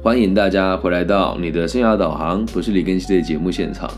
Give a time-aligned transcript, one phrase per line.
[0.00, 3.90] 欢迎大家回来到你的生涯导航，不是李根熙的节目现场。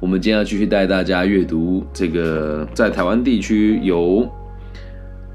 [0.00, 4.28] 我们今天要继续带大家阅读这个在台湾地区由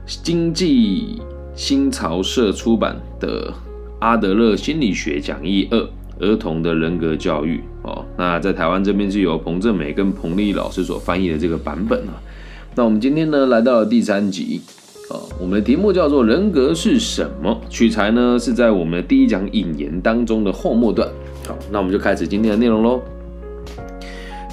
[0.05, 1.21] 经济
[1.55, 3.49] 新潮社出版的
[4.01, 5.89] 《阿德勒心理学讲义二：
[6.19, 8.05] 儿童的人格教育》哦。
[8.17, 12.19] 那在台湾这边是由彭正美跟彭丽老师所翻译的这个版本啊。
[12.75, 14.59] 那我们今天呢来到了第三集。
[15.09, 21.09] 哦，我们的题目叫做“人格是什么”，取材呢是在我们的第一讲引言当中的后末段。
[21.47, 23.01] 好，那我们就开始今天的内容喽。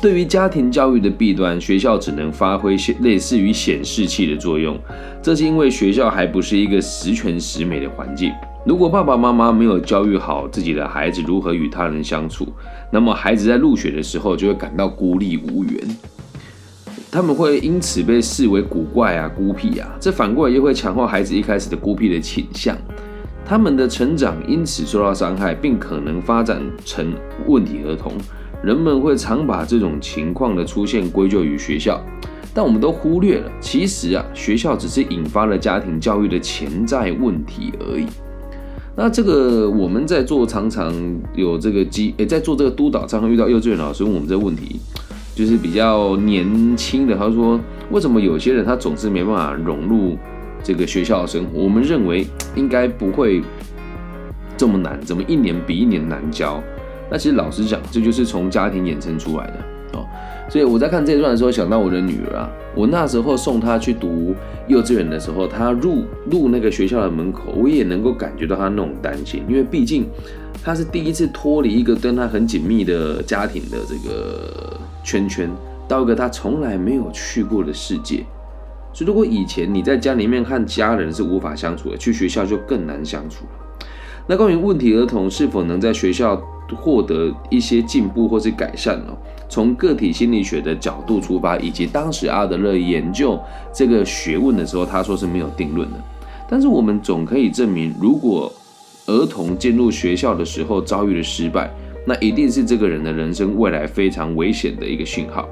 [0.01, 4.79] 对于家庭教育的弊端，学校只能发挥类似于显示器的作用。
[5.23, 8.33] 这是因为学校还不是一个十全十美的环境。
[8.65, 12.47] 如果爸爸妈妈没有教育好自己的孩子如何与他人相处，
[12.91, 15.81] 那么孩子在入学的时候就会感到孤立无援。
[17.17, 22.77] 他们会因此被视为古怪啊、孤僻啊，这反过来又会强化孩子一开始的孤僻的倾向。
[23.43, 27.15] 他们的成长因此受到伤害，并可能发展成
[27.47, 28.13] 问题儿童。
[28.63, 31.99] 人们会常把这种情况的出现归咎于学校，
[32.53, 38.05] 但我们都忽略了，其实啊，学校只是引发了家庭教育的潜在问题而已。
[38.95, 40.93] 那这个我们在做常常
[41.35, 44.79] 有这个机，诶，在做这个督导，常常遇到幼稚园老师问我们这个问题。
[45.37, 47.61] 就是比较年轻的，他说
[47.93, 50.17] ：“为什么有些人他总是没办法融入
[50.63, 53.43] 这个学校的生活？”我们认为应该不会
[54.57, 56.63] 这么难，怎么一年比一年难教？
[57.11, 60.07] 那其实老实讲，这就是从家庭衍生出来的哦。
[60.49, 64.35] 所以我在看这一段的时候，想到我的女儿啊，我那时候送她去读
[64.69, 70.07] 幼稚园的时候，她入入那个学校的门口，我也能够感觉到她那种担心，因为毕竟
[70.65, 74.81] 她是第一次脱离一个跟她很紧密的家庭的这个。
[75.07, 75.49] 圈圈
[75.87, 78.25] 到一个他从来没有去过的世界，
[78.93, 83.87] 所以如果以前你在家里面和家人是无法相处的，去学校就更难相处了。
[84.27, 86.37] 那关于问题儿童是否能在学校
[86.75, 89.17] 获得一些进步或是改善呢？
[89.49, 93.39] 从个体心理学的角度出发，以及当时阿德勒研究
[93.73, 95.97] 这个学问的时候，他说是没有定论的。
[96.51, 98.53] 但是我们总可以证明，如果
[99.07, 101.73] 儿童进入学校的时候遭遇了失败。
[102.07, 105.47] 那一定是这个人的人生未来非常危险的一个讯号。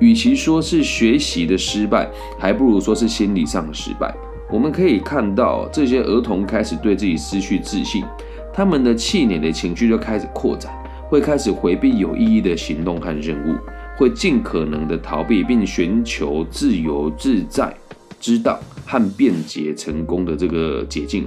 [0.00, 2.08] 与其说是学习的失败，
[2.38, 4.14] 还不如说是心理上的失败。
[4.50, 8.04] 我们可以看到，这些儿童开始对自己失去自信，
[8.52, 10.72] 他们的气馁的情绪就开始扩展，
[11.08, 13.56] 会开始回避有意义的行动和任务，
[13.96, 17.74] 会尽可能的逃避，并寻求自由自在、
[18.20, 21.26] 知道和便捷成功的这个捷径。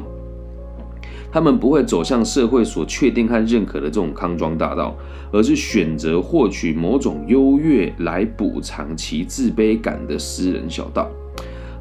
[1.32, 4.96] 他们不会走向社会所确定和认可的这种康庄大道，
[5.32, 11.10] 而是选择获取某种优越来补偿其自卑感的私人小道。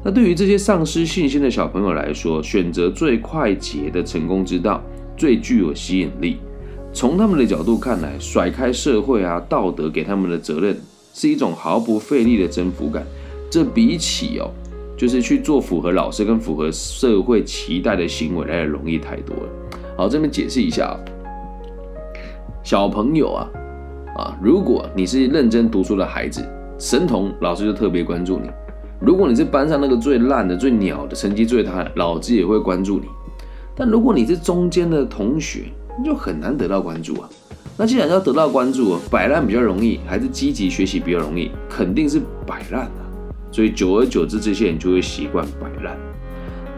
[0.03, 4.81] 那对于这些丧失信心的小朋友来说，选择最快捷的成功之道
[5.17, 6.37] 最具有吸引力。
[6.93, 10.75] 从他们的角度看来，甩开社会啊道德给他们的责任，
[11.13, 13.05] 是一种毫不费力的征服感。
[13.49, 14.49] 这比起哦。
[14.97, 19.43] 就是去做符合老师跟符合社会期待的行为来的容易太多了。
[19.97, 20.95] 好，这边解释一下，
[22.63, 23.49] 小朋友啊
[24.17, 26.43] 啊，如果你是认真读书的孩子，
[26.77, 28.49] 神童老师就特别关注你；
[28.99, 33.05] 如果你是班上那个最烂的、最鸟的，成绩最差的，老师也会关注你。
[33.75, 35.65] 但如果你是中间的同学，
[35.97, 37.29] 你就很难得到关注啊。
[37.77, 41.51] 那既然要得到关注，摆烂比较容易，还是积极学习比较容易？
[41.69, 42.89] 肯定是摆烂。
[43.51, 45.97] 所以久而久之，这些人就会习惯摆烂。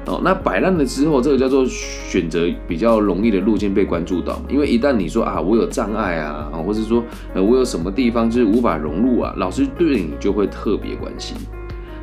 [0.05, 4.41] 哦，那摆烂了之后，这个叫做选择比较容易的路径被关注到。
[4.49, 7.01] 因为一旦你说啊，我有障碍啊，或者说
[7.33, 11.37] 呃，我有什么地方就是无法融入啊，老师对你就会特别关心。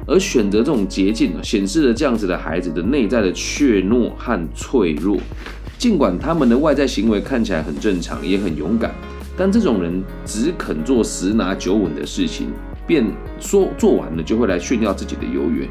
[0.06, 5.18] 而选择这种捷径呢，显示了这样子的孩子的内在的怯懦和脆弱。
[5.76, 8.94] 尽管他们的外在行为看起来很正常，也很勇敢，
[9.36, 12.48] 但这种人只肯做十拿九稳的事情。
[12.90, 13.06] 便
[13.38, 15.64] 说做完了就会来炫耀自己的优越。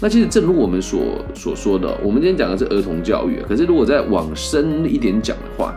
[0.00, 3.40] 那其实正如我们所所说的，我们今天讲的是儿童教育。
[3.48, 5.72] 可是如果再往深一点讲的话，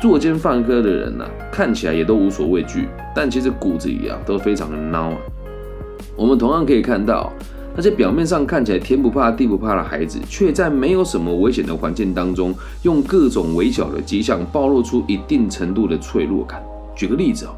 [0.00, 5.16] 作奸犯科的人呢，看起来也都无所畏惧，但其实骨子里啊都非常的孬啊。
[6.16, 7.30] 我们同样可以看到，
[7.76, 16.62] 那些表面上看起来天不怕地不怕的孩子，却在没有什么危险的环境当中，用各种微小的迹象暴露出一定程度的脆弱感。
[16.94, 17.54] 举个例子哦。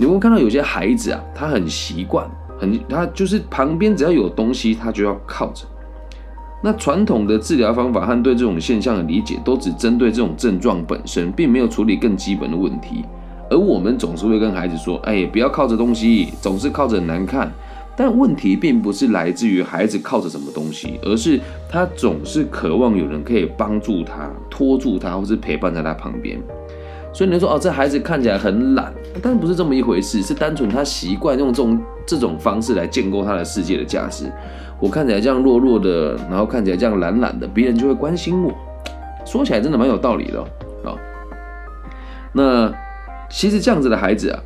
[0.00, 2.26] 你会看到有些孩子啊，他很习惯，
[2.58, 5.66] 很他就是旁边只要有东西，他就要靠着。
[6.62, 13.04] 那传统的治疗方法和对这种现象的理解，都只针对这种症状本身，并没有处理更基本的问题。
[13.50, 17.52] 而我们总是会跟孩子说：“哎，不要靠着东西，总是靠着难看。
[17.94, 21.38] 但问题并不是来自于孩子靠着什么东西，而是
[21.68, 26.40] 他总是渴望有人可以帮助他、拖住他，或是陪伴在他旁边。
[27.12, 34.30] 所以你说哦，这孩子看起来很懒，但不是这么一回事，是单纯他习惯用这种这种方式来建构他的世界的价值。
[34.78, 38.52] 我看起来这样弱弱的，然后看起来这样懒懒的，别人就会关心我。
[39.26, 40.40] 说起来真的蛮有道理的
[40.84, 40.96] 啊。
[42.32, 42.72] 那
[43.28, 44.42] 其实这样子的孩子啊。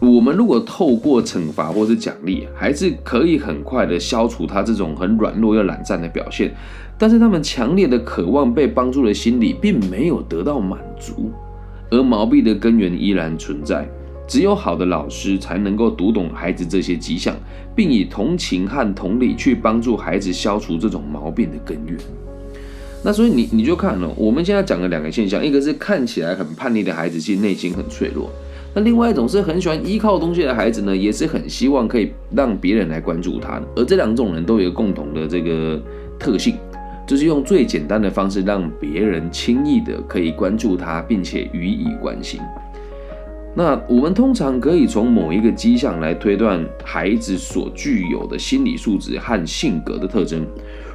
[0.00, 6.54] 我们如果透过惩罚或是奖励，还是可以很快的消除他这种很软弱又懒散的表现。
[6.96, 11.32] 但是他们强烈的渴望被帮助的心理并没有得到满足，
[11.90, 13.88] 而毛病的根源依然存在。
[14.26, 17.34] 只有好的老师才能够读懂孩子这些迹象，
[17.74, 21.96] 并以同情和同理去帮助孩子消除这种毛病的根源。
[23.02, 28.30] 那所以你你就看了，我们现在讲的两个现象，一个是看起来很叛逆的孩子，其实内心很脆弱。
[28.74, 33.62] 那另外一种是很喜欢依靠东西的孩子呢，也是很希望可以让别人来关注他的。
[33.76, 35.80] 而这两种人都有一个共同的这个
[36.18, 36.54] 特性，
[37.08, 42.38] 就是用最简单的方式让别人轻易的可以关注他，并且予以关心。
[43.56, 50.46] 那我们通常可以从某一个迹象来推断孩子所具有的心理素质和性格的特征。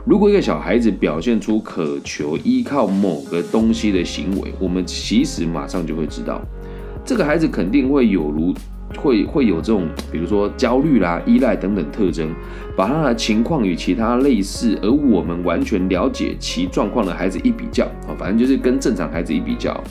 [0.06, 6.40] 如果一个小孩子表现出渴求依靠某个东西的行为，我们其实马上就会知道。
[7.04, 8.54] 这个孩子肯定会有如
[8.98, 12.30] 会会有这种，比如说焦虑啦、依赖等等特征，
[12.76, 19.84] 把他的情况与其他类似而我们完全了解其状况的孩子一比较啊，反正就是跟正常孩子一比较，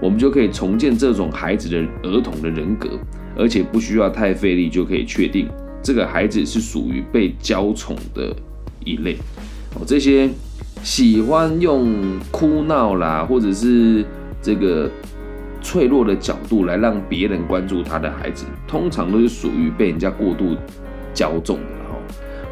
[0.00, 2.88] 我们就可以重建这种孩子的儿童的人格，
[3.36, 5.48] 而且不需要太费力就可以确定
[5.82, 8.34] 这个孩子是属于被娇宠的
[8.84, 9.16] 一类。
[9.74, 10.28] 哦，这些
[10.82, 14.04] 喜欢用哭闹啦，或者是
[14.42, 14.90] 这个。
[15.68, 20.56] 脆弱的角度来让别人关注他的孩子，通常都是属于被人家过度
[21.14, 21.98] 骄纵的哈。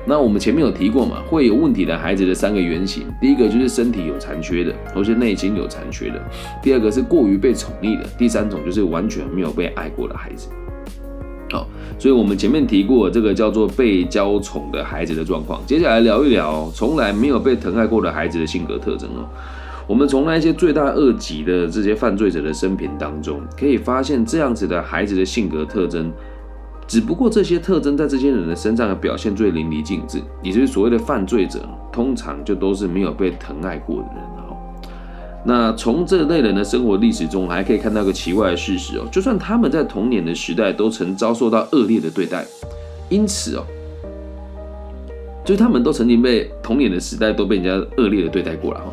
[0.04, 6.20] 那我们前面有提过嘛，会有问题的孩子的三个原型，第一个就是身体有残缺的，或是内心有残缺的；
[6.62, 10.50] 第二个是过于被宠溺的；第三种就是完全没有被爱过的孩子。
[11.50, 11.66] 好，
[11.98, 19.24] 所以我们前面提过这个叫做被娇宠的孩子的状况，接下来聊一聊从来没有被疼爱过的孩子的性格特征哦。
[19.86, 26.12] 我们从那些罪大恶极的这些犯罪者的生平当中，可以发现这样子的孩子的性格特征，
[26.88, 30.20] 只不过这些特征在这些人的身上表现最淋漓尽致。
[30.42, 31.60] 也就是所谓的犯罪者，
[31.92, 34.56] 通常就都是没有被疼爱过的人哦。
[35.44, 42.44] 那从这类人的生活历史中，还可以看到一个奇怪的事实哦，就算他们在童年的时代都曾遭受到恶劣的对待，
[43.08, 43.64] 因此哦，
[45.44, 48.92] 就是他们都曾经被童年的时代都被人家恶劣的对待过了哈。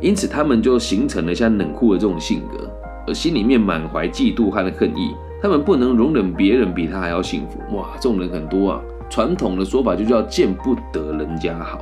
[0.00, 2.70] 因此，他们就形成了像冷酷的这种性格，
[3.06, 5.14] 而心里面满怀嫉妒和恨意。
[5.42, 7.76] 他们不能容忍别人比他还要幸福。
[7.76, 8.80] 哇，这种人很多啊。
[9.08, 11.80] 传统的说法就叫见不得人家好。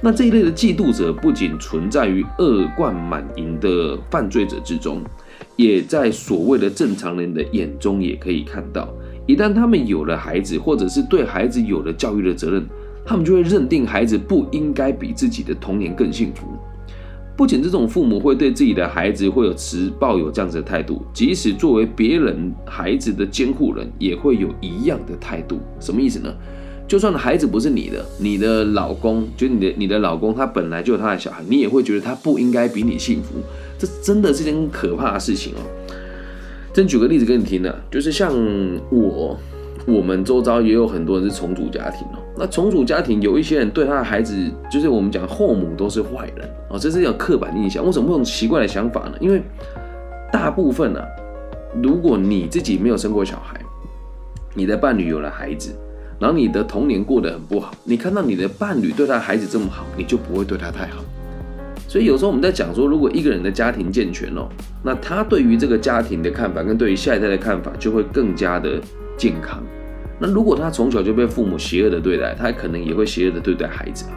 [0.00, 5.02] 那这一类的嫉妒者，不仅存在于恶贯满盈的犯罪者之中，
[5.56, 8.88] 也在所谓的正常人的眼中也可以看到。
[9.26, 12.64] 一旦他们有了孩子，或者是对孩子有了教育的责任，
[13.04, 16.46] 他们就会认定孩子不应该比自己的童年更幸福。
[17.36, 25.58] 不仅这种父母会对自己的孩子会有持抱有这样子的态度，即使作为别人孩子的监护人，也会有一样的态度。
[25.80, 26.32] 什么意思呢？
[26.86, 33.34] 就算孩子不是你的，你的老公就你的你的老公，他本来就有他的小孩，你也会觉得他不应该比你幸福。
[33.78, 35.60] 这真的是件可怕的事情哦。
[36.72, 38.32] 真举个例子给你听呢，就是像
[38.90, 39.38] 我。
[39.86, 42.23] 我们周遭也有很多人是重组家庭哦。
[42.36, 44.36] 那重组家庭有一些人对他的孩子，
[44.70, 47.84] 就是我们讲后母都是坏人哦，这是一种刻板印象。
[47.86, 49.12] 为什么会有奇怪的想法呢？
[49.20, 49.40] 因为
[50.32, 51.00] 大部分呢，
[51.80, 53.60] 如果你自己没有生过小孩，
[54.52, 55.72] 你的伴侣有了孩子，
[56.18, 61.04] 然后你的童年过得很不好，你看到你的伴侣对他的孩子这么好，你就不会对他太好。
[61.86, 64.48] 所以有时候我们在讲说，如果一个人的家庭健全哦，
[64.82, 68.80] 那他对于这个家庭的看法跟对于下一代的看法就会更加的
[69.16, 69.62] 健康。
[70.18, 74.12] 那如果他从小就被父母邪恶的对待，他可能也会邪恶的对待孩子啊。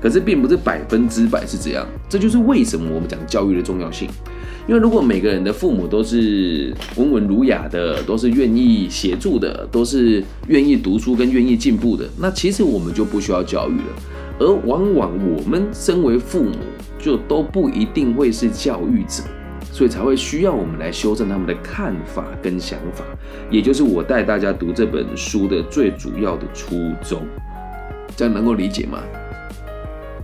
[0.00, 4.08] 可是并不是百分之百是这样，这就是为什么我们讲教育的重要性。
[4.66, 13.84] 因为如果每个人的父母都是温文儒雅的，都是愿意协助的，都是愿意读书跟愿意进步的，那其实我们就不需要教育了。
[14.38, 16.52] 而往往我们身为父母，
[16.98, 19.22] 就都不一定会是教育者。
[19.72, 23.02] 所以才会需要我们来修正他们的看法跟想法，
[23.50, 27.22] 也就是我带大家读这本书的最主要的初衷。
[28.14, 28.98] 这样能够理解吗？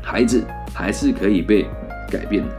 [0.02, 1.66] 孩子还是可以被
[2.10, 2.50] 改变的。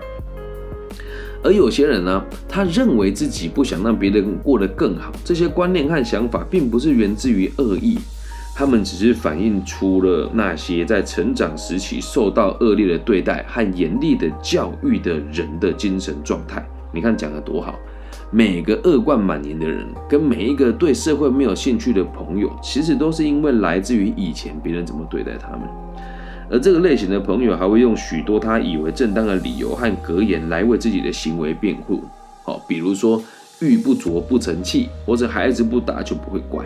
[1.43, 7.99] 而有些人呢，他认为自己不想让别人过得更好，这些观念和想法并不是源自于恶意。
[8.55, 16.67] 他们只是反映出了那些在成长时期受到恶劣的对待和严厉的教育的人的精神状态。
[16.91, 17.77] 你看讲的多好，
[18.31, 25.61] 每个恶贯满盈的人，跟每一个对社会没有兴趣的朋友，其实都是因为来自于以前别人怎么对待他们。
[26.51, 32.03] 而这个类型的朋友还会用许多他以为正当的理由和格言来为自己的行为辩护。
[32.43, 33.21] 好，比如说
[33.61, 36.65] 玉不琢不成器，或者孩子不打就不会乖。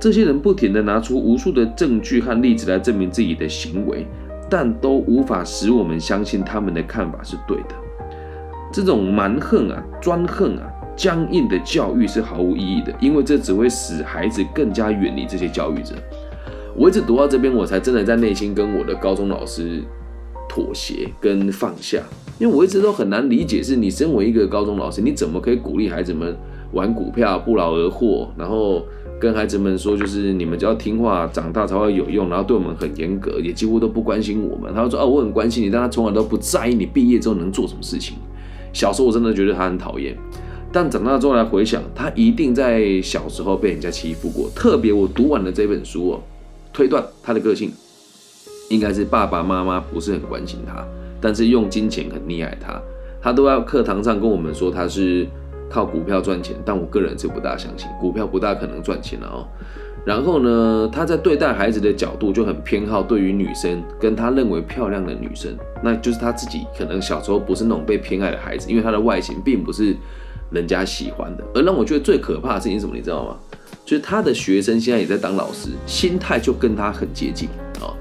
[0.00, 4.06] 这些人不停地拿出无数的证据和例子来证明自己的行为，
[4.48, 7.74] 但都无法使我们相信他们的看法是对的。
[8.72, 10.62] 这种蛮横啊、专横啊、
[10.96, 15.94] 僵硬的教育是毫无意义的，因为这只会使孩子更加远离这些教育者。
[16.74, 19.82] 我一直读到这边，我才真的在内心跟我的高中老师
[20.48, 22.02] 妥协跟放下，
[22.38, 26.34] 因为我一直都很难理解，是你身为一个高中老师，你怎么可以鼓励孩子们
[26.72, 28.82] 玩股票不劳而获，然后
[29.20, 34.72] 跟孩子们说就是你们只要听话，长大才会有用，然后对我们很严格，也几乎都不关心我们。
[34.74, 38.16] 他说哦，我很关心你，但他从来都不在意你毕业之后能做什么事情。
[38.72, 40.16] 小时候我真的觉得他很讨厌，
[40.72, 44.50] 但长大之后来回想，他一定在小时候被人家欺负过。
[44.54, 46.20] 特别我读完了这本书哦。
[46.72, 47.70] 推断他的个性
[48.70, 50.82] 应该是爸爸妈妈不是很关心他，
[51.20, 52.80] 但是用金钱很溺爱他。
[53.20, 55.26] 他都要课堂上跟我们说他是
[55.68, 59.46] 靠股票赚钱，但我个人是不大相信，股票不大可能赚钱了哦。
[60.04, 69.94] 然后呢，他在对待孩子的角度就很偏好对于女生跟他认为漂亮的女生，那就是他自己可能小时候不是那种被偏爱的孩子，因为他的外形并不是
[70.50, 71.44] 人家喜欢的。
[71.54, 73.36] 而让我觉得最可怕的事情是什么，你知道吗？
[73.84, 77.48] 就是他的学生现在也在当老师，心态就跟他很接近
[77.80, 77.94] 啊。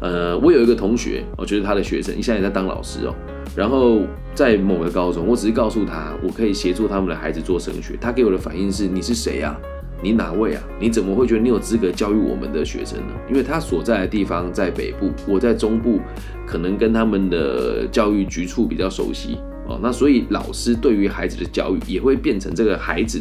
[0.00, 3.14] 呃，我有一个同学，我觉得他的学生现在也在当老师哦。
[3.56, 4.02] 然后
[4.34, 7.96] 在某个高中，我只是告诉他，我可以协助他们的孩子做升学。
[7.98, 9.58] 他给我的反应是：你是谁呀？
[10.02, 10.62] 你哪位啊？
[10.80, 13.12] 你怎么会觉得你有资格教育我们的学生呢？
[13.28, 16.00] 因为他所在的地方在北部，我在中部，
[16.46, 19.78] 可能跟他们的教育局处比较熟悉哦。
[19.82, 23.20] 那所以老师对于孩子的教育也会变成这个孩子。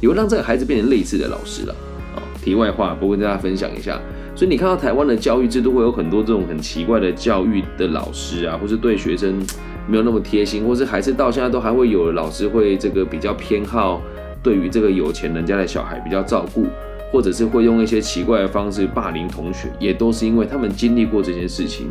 [0.00, 1.74] 也会让这个孩子变成类似的老师了
[2.14, 2.22] 啊。
[2.40, 4.00] 题外话，不跟大家分享一下。
[4.36, 9.44] 所以你看到台湾的教育制度会有很多这种很奇怪的教育的老师啊，或是对学生
[9.88, 14.00] 没有那么贴心，或是还是到现在都还会有老师会这个比较偏好
[14.42, 16.66] 对于这个有钱人家的小孩比较照顾，
[17.12, 21.88] 或者是会用一些奇怪的方式霸凌同学，也都是因为他们经历过这件事情，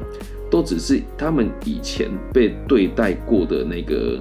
[0.50, 4.20] 都只是他们以前被对待过的那个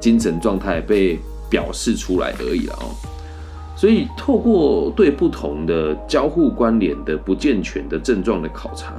[0.00, 1.18] 精神状态被。
[1.50, 2.90] 表示出来而已了哦，
[3.76, 8.92] 所以透过对不同的交互关联的不健全的症状的考察，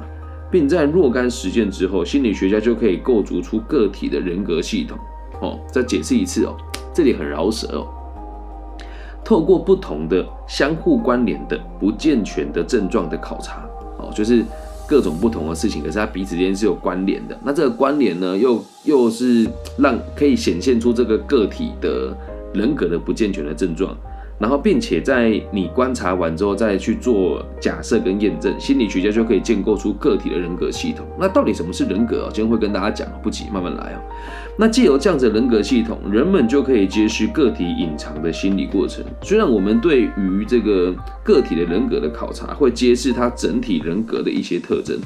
[0.50, 4.97] 并在若干实践之后，心理学家就可以构筑出个体的人格系统。
[5.41, 6.55] 哦，再解释一次哦，
[6.93, 7.88] 这里很饶舌哦。
[9.25, 13.67] 透过不同的相互关联的不健全的症状的考察，
[13.98, 14.46] 哦，就是
[14.88, 17.38] 各种不同的事情，可是它彼此之间是有关联的。
[17.44, 19.46] 那这个关联呢，又又是
[19.77, 22.15] 让可以显现出这个个体的。
[22.55, 23.94] 人格的不健全的症状，
[24.38, 31.06] 然后并且在你观察完之后再去做假设跟验证，心理学家就可以建构出个体的人格系统。
[31.20, 32.32] 那到底什么是人格啊？
[32.34, 34.01] 今天会跟大家讲，不急，慢慢来啊。
[34.58, 39.04] 那借由这样子人格系统，人们就可以揭示个体隐藏的心理过程。
[39.22, 44.98] 虽然我们对于这个个体的人格的考察会揭示他整体人格的一些特征，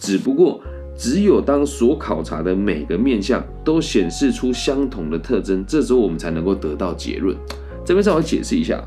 [0.00, 0.60] 只不过。
[0.96, 7.36] 只有当所考察的每个面相都显示出相同的特征，这时候我们才能够得到结论。
[7.84, 8.82] 这边稍微解释一下，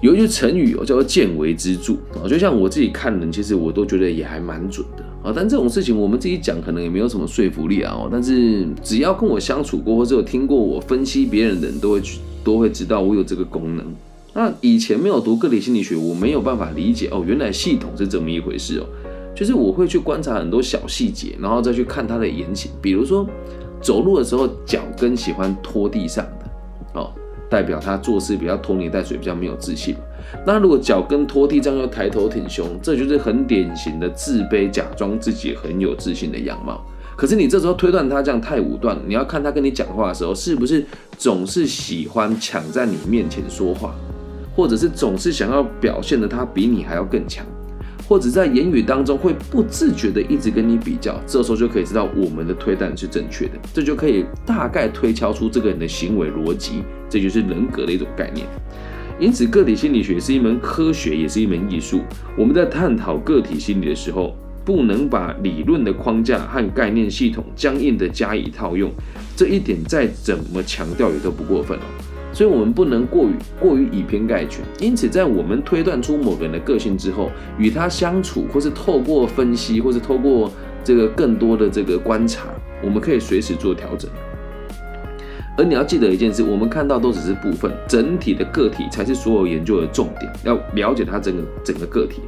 [0.00, 2.28] 有一句成语哦，叫做“见微知著”啊。
[2.28, 5.32] 就像我自己看人，其实我都觉得也还蛮准的啊。
[5.34, 8.08] 但这种事情我们自己讲，可能也没有什么说服力啊。
[8.10, 13.84] 但是只要跟我相处过，或者有听过我分析别人的人，都会去都会知道我有这个功能。
[14.32, 18.86] 那以前没有读个体心理学，我没有办法理解哦，原来系统是这么一回事哦。
[19.34, 22.70] 就是我会去观察很多小细节，然后再去看他的言行。
[22.80, 23.26] 比如说，
[23.82, 26.24] 走路的时候脚跟喜欢拖地上，
[27.50, 29.96] 代表他做事比较拖泥带水，比较没有自信。
[30.46, 36.80] 那如果脚跟拖地这样又抬头挺胸，这就是很典型的自卑，假装自己很有自信的样貌。
[37.16, 38.96] 可是你这时候推断他这样太武断。
[39.06, 40.86] 你要看他跟你讲话的时候，是不是
[41.18, 43.94] 总是喜欢抢在你面前说话，
[44.54, 47.44] 或者是总是想要表现的他比你还要更强。
[48.10, 58.44] 或者在言语当中会不自觉的一直跟你比较，这时候就可以知道我们的推断是正确的，这就可以大概推敲出这个人的行为逻辑，这就是人格的一种概念。
[59.20, 62.00] 因此，个体心理学是一门科学，也是一门艺术。
[62.36, 68.90] 我们在探讨个体心理的时候，不能把理论的框架和概念系统僵硬的加以套用，
[69.36, 71.84] 这一点再怎么强调也都不过分了。
[72.32, 74.64] 所以我们不能过于过于以偏概全。
[74.78, 80.50] 因此，在我们推断出某个人的个性之后，与他相处，或是透过分析，或是透过
[80.84, 82.48] 这个更多的这个观察，
[82.82, 84.10] 我们可以随时做调整。
[85.58, 90.32] 而你要记得一件事，我们看到都只是部分，整体的个体才是所有研究的重点。
[90.44, 92.22] 要了解他整个整个个体，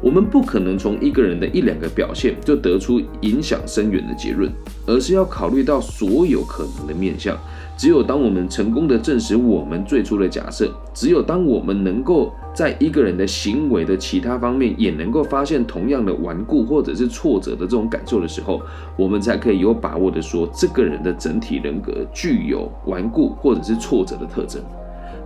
[0.00, 4.52] 我们不可能从一个人的一两个表现就得出影响深远的结论，
[4.86, 7.36] 而是要考虑到所有可能的面向。
[7.76, 18.62] 只有当我们成功的证实我们最初的假设，只有当我们能够在一个人的行为的其他方面也能够发现同样的顽固或者是挫折的这种感受的时候，
[18.96, 24.62] 我们才可以有把握的说这个人的整体人格具有顽固或者是挫折的特征。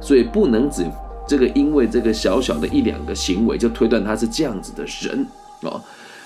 [0.01, 0.85] 所以不能只
[1.29, 5.25] 这个因为这个小小的一两个行为就推断他是这样子的人
[5.63, 5.81] 啊。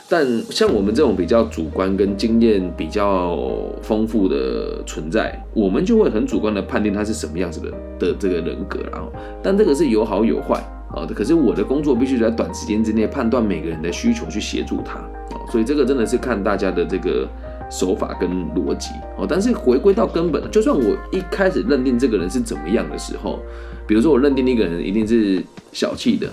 [0.06, 3.38] 但像我们这种比较主观跟经验比较
[3.80, 9.10] 丰富的存在，我们就会很主观的判定他是什么样子的的这个人格，然后，
[9.42, 11.08] 但这个是有好有坏啊。
[11.14, 14.98] 可是我的工作必须在短时间之内判断每个人的需求去协助他
[15.34, 17.26] 啊，所以这个真的是看大家的这个
[17.70, 19.26] 手法跟逻辑哦。
[19.26, 23.38] 但是回归到根本，就算我一开始认定这个人是怎么样的时候，
[23.86, 25.42] 比如说我认定那个人一定是
[25.72, 26.28] 小气的，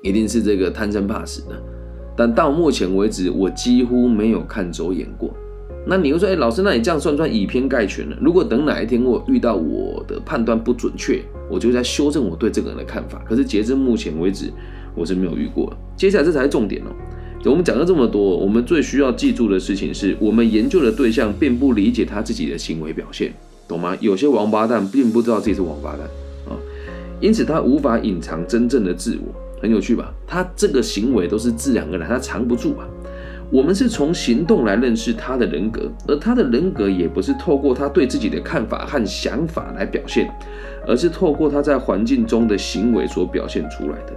[0.00, 1.62] 一定是这个贪生怕死的。
[2.16, 5.30] 但到目前为止，我几乎没有看走眼过。
[5.84, 8.16] 那你又说，哎，老师，那你这样算不算以偏概全了？
[8.20, 13.20] 如果等哪一天我遇到我的判断不准确，我就在修正我对这个人的看法。
[13.26, 14.52] 可是截至目前为止，
[14.94, 15.72] 我是没有遇过。
[15.96, 16.86] 接下来这才是重点哦。
[17.44, 23.32] 我们讲了这么多，我们最需要记住的事情是，我们研究的对象并不理解他自己的行为表现，
[23.66, 23.96] 懂吗？
[23.98, 26.02] 有些王八蛋并不知道自己是王八蛋
[26.48, 26.54] 啊，
[27.20, 29.34] 因此他无法隐藏真正的自我。
[29.62, 30.12] 很有趣吧？
[30.26, 32.84] 他这个行为都是自然而然，他藏不住啊。
[33.48, 40.28] 我们是从行动来认识他的人格，而他的人格也不是透过他对自己的看法和想法来表现，
[40.86, 44.14] 而是透过他在环境中的行为所表现出来的。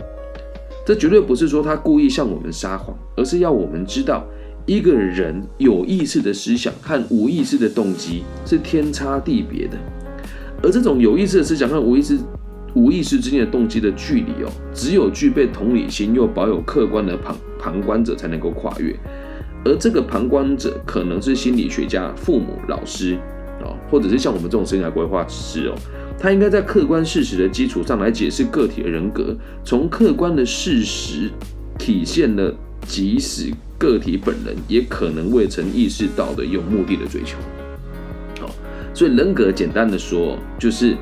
[0.85, 4.25] 这绝对不是说他故意向我们撒谎，而是要我们知道，
[4.65, 9.77] 一个人有意识的思想和无意识的动机是天差地别的，
[10.63, 12.17] 而这种有意识的思想和无意识。
[12.75, 18.93] 无意识之间的动机的距离哦，只有具备同理心又保有客观的旁旁观者才能够跨越，
[19.63, 23.15] 而这个旁观者可能是心理学家、父母、老师
[23.61, 25.75] 啊，或者是像我们这种生涯规划师哦，
[26.19, 29.33] 他应该在客观事实的基础上来解释个体的人格，
[29.63, 31.31] 从客观的事实
[31.79, 32.53] 体现了，
[32.85, 37.37] 即使个体本人也可能未曾意识到的有目的的追求。
[38.41, 38.53] 好，
[38.93, 40.97] 所以人格简单的说就是。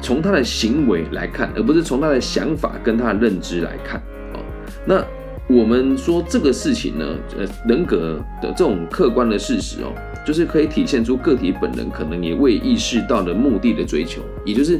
[0.00, 4.00] 从他的行为来看，而不是从他的想法跟他的认知来看
[4.34, 4.40] 哦。
[4.86, 5.04] 那
[5.48, 7.06] 我们说这个事情呢，
[7.38, 9.92] 呃，人格的这种客观的事实哦，
[10.26, 14.78] 就是可以体现出个体本人可能也未意识到的目的的追求，也就是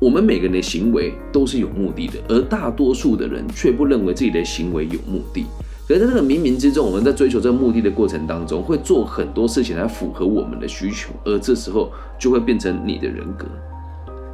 [0.00, 5.46] 我们每个人的行为都是有目的的，而大多数的人却不认为自己的行为有目的。
[5.86, 13.46] 可是在这个冥冥之中，我们在追求这个目的的过程当中，会做很多事情来符合我们的需求，而这时候就会变成你的人格。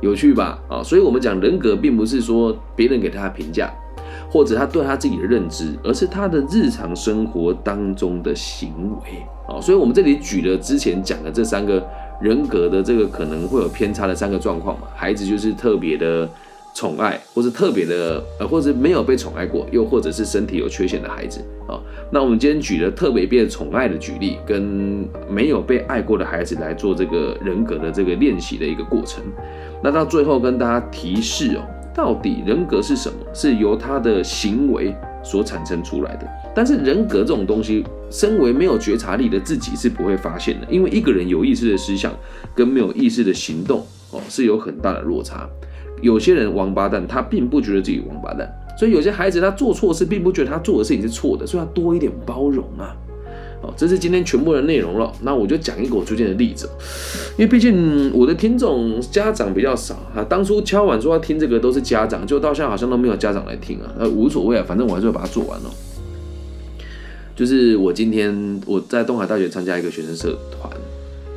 [0.01, 0.59] 有趣吧？
[0.69, 3.73] 啊，所以我们讲人格，并不是说别人给他评价，
[4.31, 9.25] 或者他对他自己的认知，而是他的日常生活当中的行为。
[9.47, 11.87] 啊，所以我们这里举了之前讲的这三个
[12.21, 16.29] 人格的这个可能会有偏差的三个状况嘛，孩子就是特别的。
[16.75, 21.79] 宠爱，或是特别的，呃，或者没有被宠爱过，又或者是身体有缺陷的孩子啊。
[22.11, 29.23] 那我们今天举了特别被宠爱的举例，跟没有被爱过的孩子来做这个人格的这个练习的一个过程。
[29.83, 31.63] 那到最后跟大家提示哦，
[31.95, 33.19] 到底人格是什么？
[33.33, 36.27] 是由他的行为所产生出来的。
[36.57, 42.13] 但是人格这种东西，身为没有觉察力的自己是不会发现的，因为一个人有意识的思想
[42.53, 45.49] 跟没有意识的行动哦，是有很大的落差。
[46.05, 48.47] 有些人王八蛋，他并不觉得自己王八蛋，
[48.79, 52.95] 所以有些孩子他做错事，并不觉得他做的事情是错的，所以要多一点包容啊。
[53.63, 55.11] 好，这是今天全部的内容了。
[55.23, 56.69] 那我就讲一个我最近的例子，
[57.39, 60.23] 因为毕竟我的听众家长比较少啊。
[60.29, 63.91] 当初敲碗说要听这个都是家长，就到现在好像都没有家长来听啊。
[63.99, 65.71] 呃，无所谓啊，反正我还是会把它做完哦。
[67.35, 70.71] 就是我今天我在东海大学参加一个学生社团，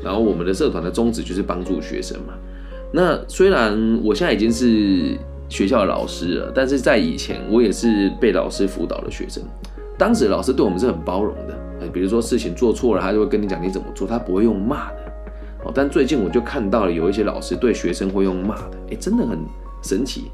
[0.04, 2.34] 然后我们的社团的宗旨就是帮助学生嘛。
[2.98, 5.16] 那虽然我现在已经是
[5.48, 9.44] 学校的老师了，但是在以前我也是被老师辅导的学生。
[10.00, 15.14] 当时老师对我们是很包容的，比如说事情做错了，他就会跟你讲你怎么做，他不会用骂的。
[15.64, 19.38] 哦，但最近我就看到了有一些老师对学生会用骂的，哎，真的很
[19.84, 20.32] 神奇。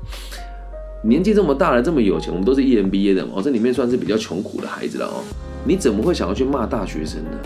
[1.04, 5.19] 年纪这么大了，这么有钱，我们都是 EMBA 的，哦，这里面算是比较穷苦的孩子了哦。
[5.65, 7.38] 你怎么会想要去骂大学生呢？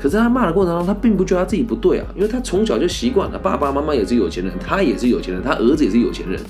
[0.00, 6.40] 可是他骂的过程中，他并不觉得他自己不对啊，因为他从小就习惯了，爸爸妈妈也是有钱人，他也是有钱人，他儿子也是有钱人，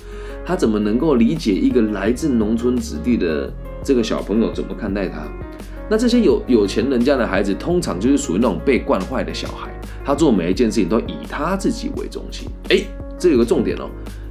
[0.45, 3.51] 他怎么能够理解一个来自农村子弟的
[3.83, 5.27] 这个小朋友怎么看待他？
[5.91, 9.73] 那这些有有钱人家的孩子，通常就是属于那种被惯坏的小孩，
[10.05, 12.47] 他做每一件事情都以他自己为中心。
[12.69, 12.83] 哎，
[13.19, 13.89] 这有个重点哦，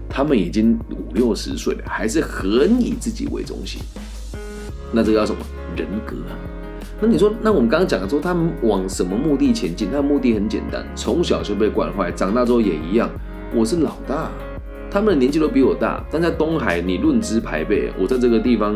[0.08, 3.82] 他们已经五六十岁了，还是很以自己为中心。
[4.92, 5.42] 那这叫什么
[5.76, 6.16] 人格？
[7.00, 9.90] 那你说，那我们刚刚讲的说，他们往什么目的前进？
[9.92, 13.10] 他的目的很简单，从小就被惯坏，长大之后也一样。
[13.54, 14.32] 我是老大，
[14.90, 18.76] 他们的年纪都比我大，但在东海，你论资排辈，我在这个地方。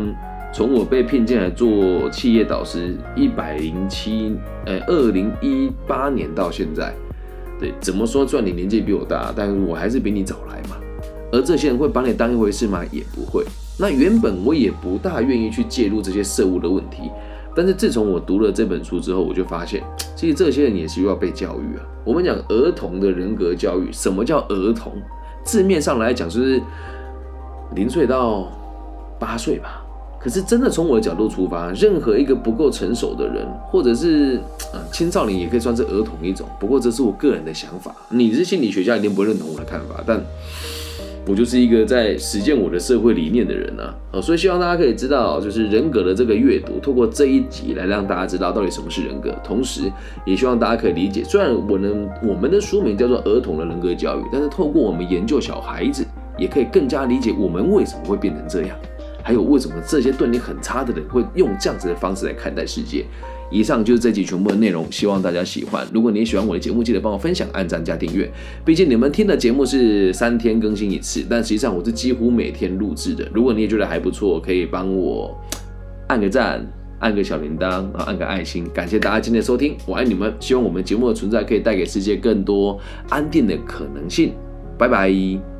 [0.54, 6.94] 从我被聘进来做企业导师一百零七，呃，二零一八年到现在，
[7.58, 8.28] 对，怎么说？
[8.28, 10.76] 算你年纪比我大，但我还是比你早来嘛。
[11.32, 12.84] 而这些人会把你当一回事吗？
[12.92, 13.46] 也不会。
[13.80, 17.10] 那原本我也不大愿意去介入这些事务的问题，
[17.56, 19.84] 但是自从我读了这本书之后，我就发现，
[20.16, 21.84] 其实这些人也需要被教育啊。
[22.04, 24.94] 我们讲儿童的人格教育，什么叫儿童？
[25.44, 26.62] 字面上来讲，就是
[27.76, 28.48] 零岁到
[29.20, 29.84] 八岁吧。
[30.20, 34.36] 可是，真的从我的角度出发，任何一个不够成熟的人，或者是
[34.72, 36.48] 啊青少年，也可以算是儿童一种。
[36.60, 37.96] 不过，这是我个人的想法。
[38.10, 39.96] 你是心理学家，一定不会认同我的看法。
[40.06, 40.24] 但
[41.32, 43.96] 我就是一个在实践我的社会理念的人啊。
[44.12, 49.34] 哦，所以希望大家可以知道，就是人格的这个阅读，透过这一集来让大家知道到底什么是人格。
[49.42, 49.90] 同时，
[50.26, 56.06] 也希望大家可以理解，虽然我能我们的书名叫做《儿童的人格教育》，但是透过我们研究小孩子，
[56.38, 58.78] 也可以更加理解我们为什么会变成这样。
[59.24, 63.06] 还有为什么这些对你很差的人会用这样子的方式来看待世界？
[63.52, 65.86] 以上就是这集全部的内容，希望大家喜欢。
[65.94, 68.32] 如果你喜欢我的节目，记得帮我分享、按赞加订阅。
[68.66, 73.28] 毕竟你们听的节目是三天更新一次，但实际上我是几乎每天录制的。
[73.34, 75.38] 如果你也觉得还不错，可以帮我
[76.08, 76.66] 按个赞、
[77.00, 78.66] 按个小铃铛啊、按个爱心。
[78.74, 80.34] 感谢大家今天的收听，我爱你们。
[80.40, 84.32] 希望我们节目的存在可以带给世界更多安定的可能性。
[84.78, 85.51] 拜拜。